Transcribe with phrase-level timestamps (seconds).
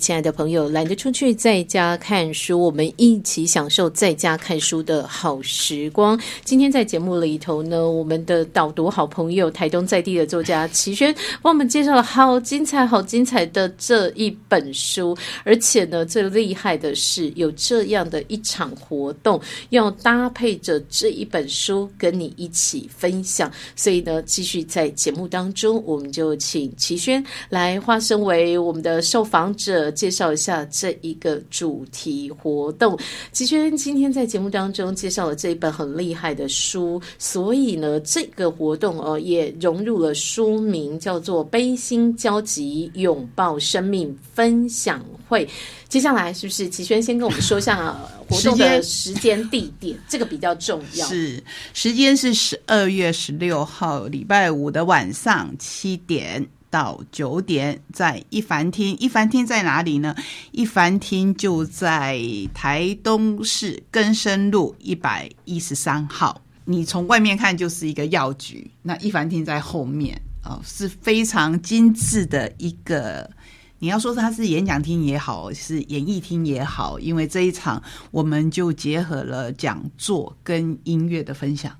[0.00, 6.20] 亲爱的朋友，懒得出去，在家看书，我们一起享受在家看书的好时光。
[6.44, 15.16] 今天在节目里头呢，我们的导读好朋友台东在地的作家齐轩，帮我们介绍了好精彩、好精彩的这一本书。
[15.44, 19.40] 而且呢，最厉害的是有这样的一场活动，
[19.70, 23.48] 要搭配着这一本书跟你一起分享。
[23.76, 29.83] 所以呢，继续在节目当中，我们就请齐轩来化身为我们的受访者。
[29.92, 32.98] 介绍一下这一个主题活动。
[33.32, 45.46] 齐轩今天在节目当中介绍了这一本很厉害的书，所以呢，这个活动哦也融入了书名，叫做《悲心交集，拥抱生命分享会》。
[45.88, 47.92] 接下来是不是齐轩先跟我们说一下
[48.28, 49.96] 活动的时间、地点？
[50.08, 51.06] 这个比较重要。
[51.06, 56.44] 是时间是十二月十六号礼拜五的晚上七点。
[56.74, 58.96] 到九点，在一凡厅。
[58.98, 60.12] 一凡厅在哪里呢？
[60.50, 62.20] 一凡厅就在
[62.52, 66.42] 台东市根生路一百一十三号。
[66.64, 73.30] 你从外面看就是一个药局，那一凡厅在后面哦，是非常精致的一个。
[73.78, 81.72] 你要说它是演讲厅也好，是演艺厅也好，因为这一场我们就结合了讲座跟音乐的分享。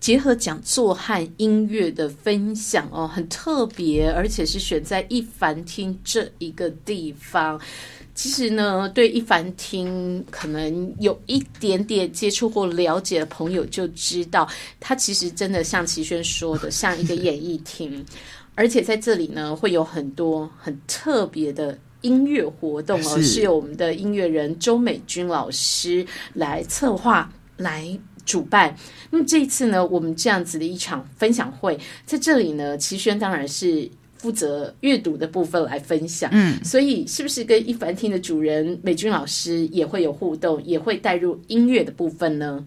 [0.00, 7.60] 结合讲座和音乐的分享哦，很特别，而且是选在一凡厅这一个地方。
[8.14, 14.48] 其实呢，对一凡厅可能有一点点接触或了解的朋友就知道，
[14.80, 18.04] 它其实真的像齐轩说的，像一个演艺厅，
[18.56, 27.98] 而且在这里呢，会有很多很特别的音乐活动哦，是由我们的音乐人周美君老师来策划来。
[28.24, 28.74] 主办，
[29.10, 42.62] 那么这一次呢，我们这样子的一场分享会，在这里呢，齐轩当然是负责阅读的部分来分享，嗯，所以是不是跟一凡厅的主人美君老师也会有互动，也会带入音乐的部分呢？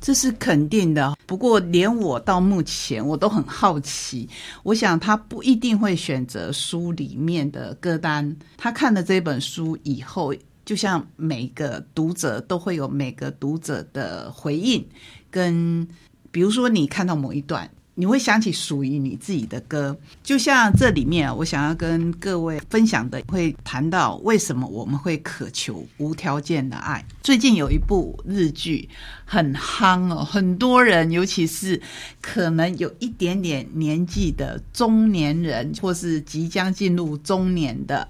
[0.00, 1.16] 这是肯定的。
[1.26, 4.28] 不过，连我到目前我都很好奇，
[4.62, 10.34] 我想他不一定会选择书里面的歌单，他看了这本书以后。
[10.68, 14.86] 就像每个读者都会有每个读者的回应，
[15.30, 15.88] 跟
[16.30, 19.96] 比如说你看到某一段，你会想起属于你自己的歌。
[20.22, 27.02] 就像这里面，我想要跟各位分享的，会谈到为什么我们会渴求无条件的爱。
[27.22, 28.86] 最近有一部日剧
[29.24, 31.80] 很夯哦，很多人，尤其是
[32.20, 38.06] 可能有一点点年纪的中年人，或是即将进入中年的。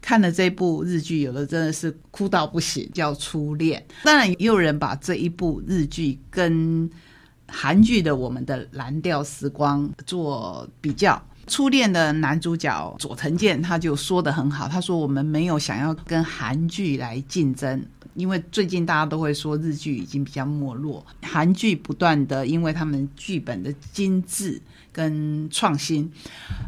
[0.00, 3.84] 看了这部日剧，有的真的是哭到不行，叫《初恋》。
[4.04, 6.88] 当然，也有人把这一部日剧跟
[7.46, 11.14] 韩剧的《我们的蓝调时光》做比较。
[11.52, 17.84] 《初恋》的男主角佐藤健他就说的很好，他说：“我们没有想要跟韩剧来竞争，
[18.14, 24.62] 因为最近大家都会说日剧已经比较没落，韩剧不断的因为他们剧本的精致
[24.92, 26.08] 跟创新，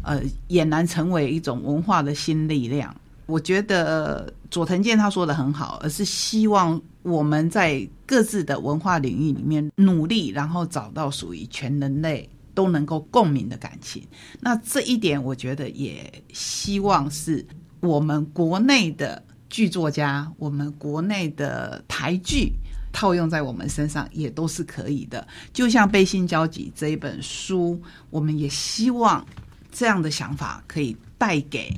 [0.02, 2.92] 呃，俨然成为一种文化的新力量。”
[3.26, 14.02] 我觉得佐藤健他说的很好，而是希望我们在各自的文化领域里面努力，然后找到属于全人类都能够共鸣的感情。
[14.40, 17.46] 那这一点，我觉得也希望是
[17.80, 22.52] 我们国内的剧作家，我们国内的台剧
[22.92, 25.26] 套用在我们身上也都是可以的。
[25.52, 29.24] 就像《背心交集》这一本书，我们也希望
[29.70, 31.72] 这样的想法可以带给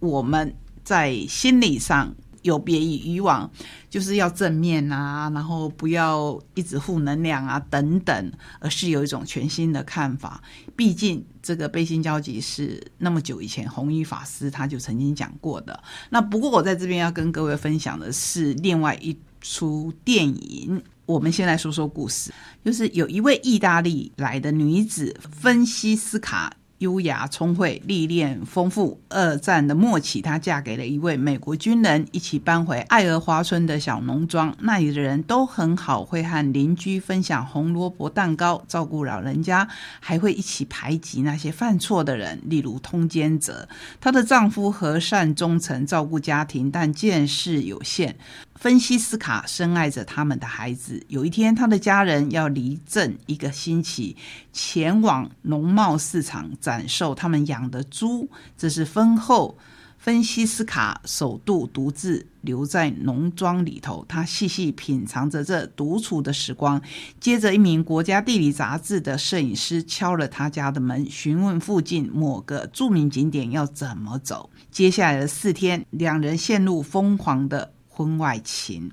[0.00, 0.52] 我们。
[0.88, 3.50] 在心理上有别于以往，
[3.90, 10.42] 就是要正面啊，然后不要一直负能量啊等等，而是有一种全新的看法。
[10.74, 15.78] 毕竟这个背心交集是那么久以前弘一法师他就曾经讲过的。
[16.08, 20.82] 那不过我在这边要跟各位分享的是另外一出电影。
[21.04, 22.32] 我们先来说说故事，
[22.64, 26.50] 就是有一位意大利来的女子芬西斯卡。
[26.78, 29.00] 优雅聪慧，历练丰富。
[29.08, 34.54] 二战的末期，她嫁给了一位美国军人，一起搬回爱荷华村的小农庄。
[34.60, 39.66] 那里的人都很好，会和邻居分享红萝卜蛋糕，照顾老人家，
[39.98, 43.68] 还会一起排挤那些犯错的人，例如通奸者。
[44.00, 48.16] 她的丈夫和善忠诚，照顾家庭，但见识有限。
[48.58, 51.00] 芬西斯卡深爱着他们的孩子。
[51.06, 54.16] 有一天，他的家人要离镇一个星期，
[54.52, 58.28] 前往农贸市场展售他们养的猪。
[58.56, 59.56] 这是婚后。
[60.00, 66.80] 芬西斯卡首度独自留在农庄里头，他细细品尝着这独处的时光。
[67.20, 74.48] 接着，一名国家地理杂志的摄影师敲了他家的门，询问附近某个著名景点要怎么走。
[74.70, 78.92] 接下来的四天，两人陷入疯狂的婚外情。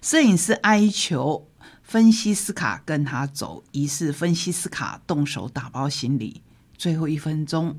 [0.00, 1.48] 摄影师哀求
[1.82, 6.40] 分析斯卡跟他走，于是分析斯卡动手打包行李。
[6.78, 7.76] 最后一分钟。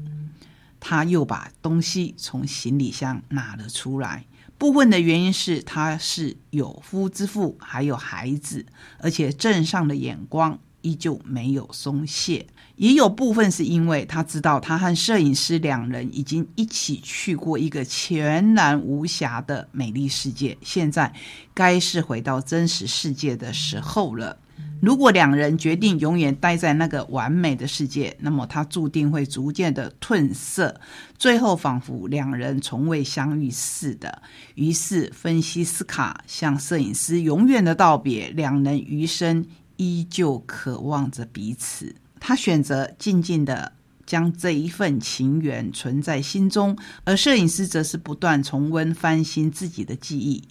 [0.78, 4.26] 他又把东西从行李箱拿了出来。
[4.58, 8.66] 部分的原因是他是有夫之妇，还有孩子，
[9.00, 12.46] 而且镇上的眼光依旧没有松懈。
[12.76, 21.12] 也有部分是因为他知道他和摄影师两人已经一起去过一个全然无瑕的美丽世界，现在
[21.54, 24.38] 该是回到真实世界的时候了。
[24.82, 30.80] 如果两人决定永远待在那个完美的世界，那么他注定会逐渐的褪色，
[31.18, 34.22] 最后仿佛两人从未相遇似的。
[34.56, 39.46] 于是，芬西斯卡向摄影师永远的道别，两人余生
[39.78, 41.96] 依旧渴望着彼此。
[42.20, 43.72] 他选择静静的
[44.06, 50.44] 将这一份情缘存在心中，而摄影师则是不断重温翻新自己的记忆。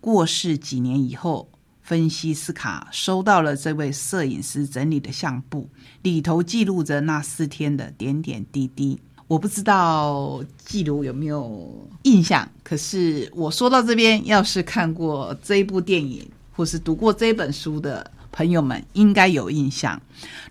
[0.00, 1.48] 过世几年以后。
[1.82, 5.68] 芬西斯卡收到了这位摄影师整理的相簿，
[6.02, 8.96] 里头记录着那四天的点点滴滴。
[9.26, 18.08] 我不知道记录有没有印象，可是我说到这边，要是看过这一部电影或是读过这本书的。
[18.32, 20.00] 朋友们应该有印象。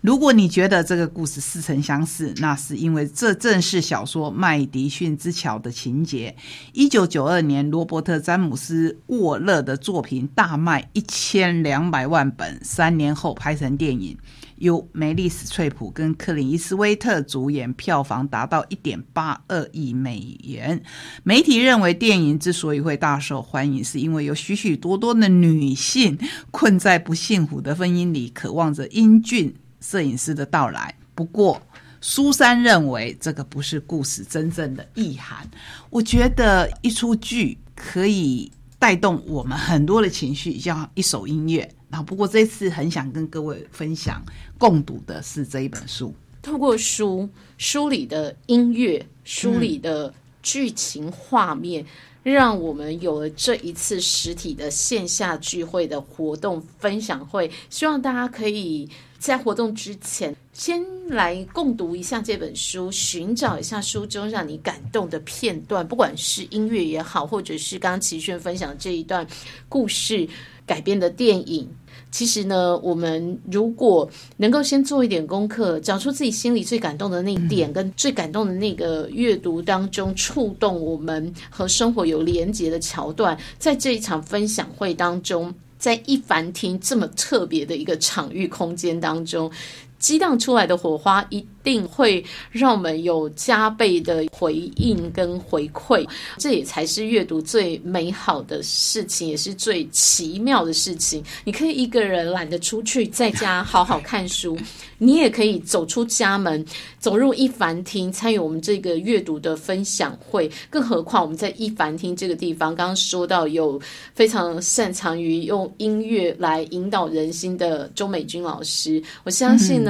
[0.02, 6.36] 如果你觉得这个故事似曾相识，那是因为这正是小说《麦迪逊之桥》的情节。
[6.74, 14.18] 一九九二年，罗伯特·詹姆斯·沃勒的作品大卖一千两百万本，三年后拍成电影。
[14.60, 20.82] 由梅丽史翠普跟克林伊斯威特主演，票房达到一点八二亿美元。
[21.24, 26.18] 媒体认为，电影之所以会大受欢迎，是因为有许许多多的女性
[26.52, 30.94] 困在不幸福的婚姻里，渴望着英俊摄影师的到来。
[31.16, 31.62] 不过，
[32.02, 35.50] 苏珊认为这个不是故事真正的意涵。
[35.90, 41.70] 我觉得一出剧可以带动我们很多的情绪，像一首音乐。
[41.90, 44.24] 然后，不过这次很想跟各位分享、
[44.58, 46.14] 共读的是这一本书。
[46.42, 47.28] 透过书
[47.58, 51.86] 书里的音乐、书里的剧情画面，
[52.24, 57.52] 让我们有了这一次实体的线下聚会的活动分享会。
[57.70, 69.28] 希望大家可以在活动之前先来共读一下这本书，寻找一下书中让你感动的片段，不管是音乐也好，或者是刚刚齐轩分享这一段
[69.68, 70.28] 故事
[70.66, 71.70] 改编的电影。
[72.12, 89.52] 其实呢，我们如果能够先做一点功课，找出自己心里最感动的那一点，跟最感动的那个阅读当中触动我们和生活有连结的桥段，在这一场分享会当中，在一凡厅这么特别的一个场域空间当中。
[90.00, 96.08] 激荡出来的火花一定会让我们有加倍的回应跟回馈，
[96.38, 101.24] 这也才是阅读最美好的事情，也是最奇妙的事情。
[101.44, 104.56] 你可以一个人懒得出去，在家好好看书；
[104.98, 106.66] 你也可以走出家门，
[106.98, 110.50] 走入一凡厅，参与我们这个阅读的分享会。
[110.70, 113.80] 更何况我们在一凡厅这个地方，刚刚说到有
[114.16, 119.80] 非常擅长于用音乐来引导人心的周美君老师，我相信。
[119.80, 119.89] 呢，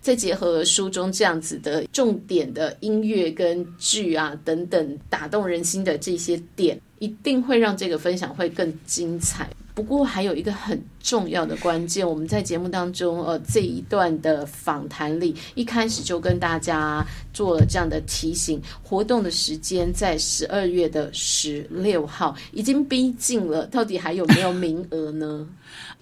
[0.00, 9.48] 再结合书中这样子的重点的音乐跟剧啊等等，打动人心的这些点，一定会让这个分享会更精彩。
[9.78, 25.46] 不过还有一个很重要的关键，我们在节目当中，呃，这一段的访谈里，一开始就跟大家做了这样的提醒：活动的时间在十二月的十六号，已经逼近了，到底还有没有名额呢？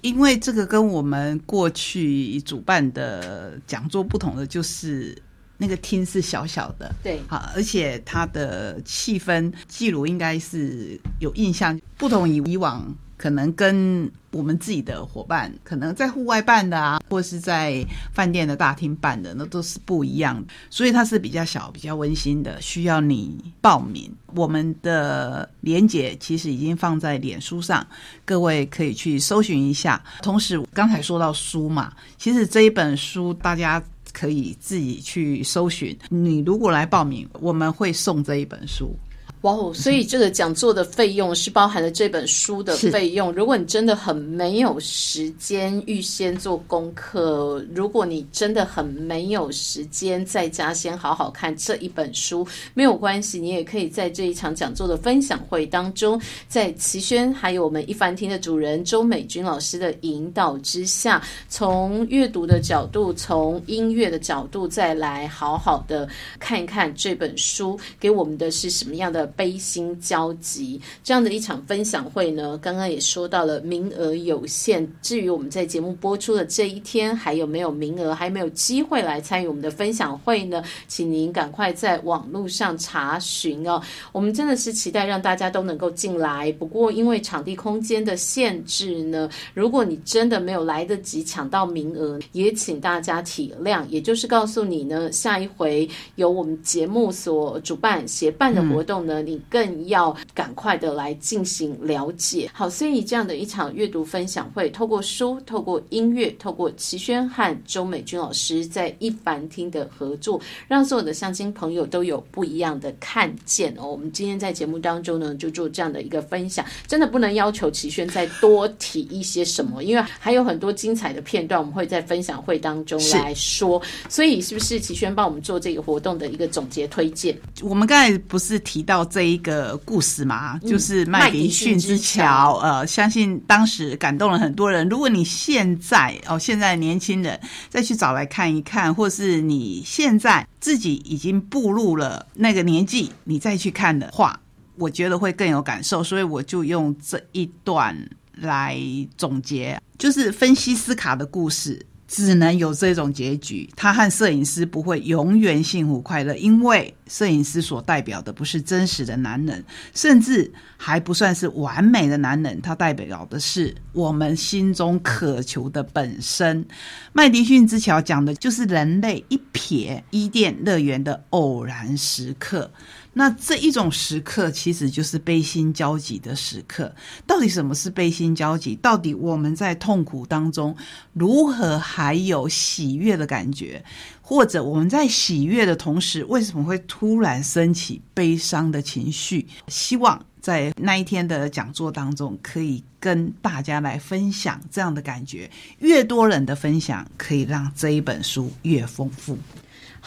[0.00, 5.14] 因为这个跟我们过去主办的讲座不同的，就是
[5.58, 12.82] 那个厅是小小的，对，好，而且它的气氛，记录应该是有印象，不同于以往。
[13.16, 20.52] 可能跟我们自己的伙伴，可能在户外办的啊，或是在饭店的大厅办的，那都是不一样的。
[20.68, 24.12] 所以它是比较小、比较温馨的，需要你报名。
[24.34, 27.86] 我们的连结其实已经放在脸书上，
[28.24, 30.02] 各位可以去搜寻一下。
[30.22, 33.82] 同时，刚才说到书嘛，其实这一本书大家
[34.12, 35.96] 可以自己去搜寻。
[36.10, 38.94] 你如果来报名，我们会送这一本书。
[39.42, 39.72] 哇哦！
[39.72, 43.30] 所以这个讲座的费用是包含了这本书的费用。
[43.32, 66.08] 如果你真的很没有时间预先做功课，如果你真的很没有时间在家先好好看这一本书，没有关系，你也可以在这一场讲座的分享会当中，在齐轩还有我们一凡厅的主人周美君老师的引导之下，从阅读的角度，从音乐的角度，再来好好的
[66.40, 69.25] 看一看这本书给我们的是什么样的。
[69.26, 74.86] 悲心交集这样的一场分享会呢，刚刚也说到了名额有限。
[75.02, 80.62] 至于我们在节目播出的这一天还有没有名额，还没有机会来参与我们的分享会呢？
[80.88, 83.80] 请您赶快在网络上查询哦。
[84.12, 93.84] 我们真的是期待让大家都能够进来，不过因为场地空间的限制呢，如果你真的没有来得及抢到名额，也请大家体谅。
[93.88, 99.15] 也就是告诉你呢，下一回由我们节目所主办协办的活动呢。
[99.22, 102.50] 你更要赶快的来进行了解。
[102.52, 113.86] 好，所以这样的一场阅读分享会，透过书、透过音乐、透过齐轩和周美君老师在一凡厅的合作，让所有的相亲朋友都有不一样的看见哦。
[113.90, 123.80] 我们今天在节目当中呢，就做这样的一个分享，真的不能要求齐轩再多提一些什么，因为还有很多精彩的片段，我们会在分享会当中来说。
[124.08, 127.36] 所以，是不是齐轩帮我们做这个活动的一个总结推荐？
[127.62, 129.05] 我们刚才不是提到。
[129.06, 132.58] 这一个故事嘛，就是麦迪逊之桥。
[132.58, 134.88] 呃，相信当时感动了很多人。
[134.88, 144.38] 如果你现在哦，现在年轻人再去找来看一看，或是你现在自己已经步入了那个年纪，你再去看的话，
[144.76, 146.02] 我觉得会更有感受。
[146.02, 147.96] 所以我就用这一段
[148.34, 148.78] 来
[149.16, 151.86] 总结，就是分析斯卡的故事。
[152.08, 166.64] 只能有这种结局，他和摄影师不会永远幸福快乐，因为摄影师所代表的不是真实的男人，甚至还不算是完美的男人，他代表的是我们心中渴求的本身。
[167.12, 172.70] 麦迪逊之桥讲的就是人类一瞥伊甸乐园的偶然时刻。
[173.18, 176.94] 那这一种时刻其实就是悲心交集的时刻。
[177.26, 178.76] 到底什么是悲心交集？
[178.82, 180.76] 到底我们在痛苦当中
[181.14, 183.82] 如何还有喜悦的感觉？
[184.20, 189.46] 或者我们在喜悦的同时，为什么会突然升起悲伤的情绪？
[189.68, 195.50] 希望在那一天的讲座当中，可以跟大家来分享这样的感觉。
[195.78, 199.38] 越多人的分享，可以让这一本书越丰富。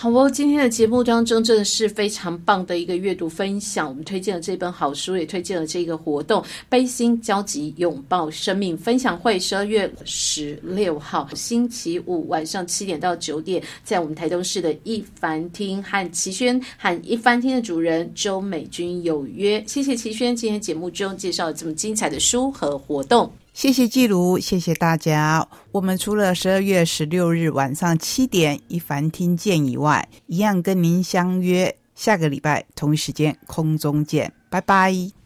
[0.01, 3.85] 好哦，今天的节目当中真的是非常棒的一个阅读分享。
[3.85, 9.37] 我们推荐了这本好书，也推荐了这个活动——悲心交集，拥抱生命分享会。
[9.37, 19.61] 十二月十六号星期五晚上七点到九点，在我们台东市的一凡厅和齐轩和一凡厅的主人周美君有约。
[19.67, 23.29] 谢谢齐轩今天节目中介绍了这么精彩的书和活动。
[23.59, 25.45] 谢谢季如，谢谢大家。
[25.73, 35.18] 我们除了十二月十六日晚上七点一凡听见以外，一样跟您相约下个礼拜同一时间空中见，拜拜。